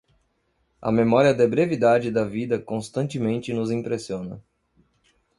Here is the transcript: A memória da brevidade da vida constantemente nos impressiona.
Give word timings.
A 0.81 0.91
memória 0.91 1.31
da 1.31 1.47
brevidade 1.47 2.09
da 2.09 2.25
vida 2.25 2.57
constantemente 2.57 3.53
nos 3.53 3.69
impressiona. 3.69 4.41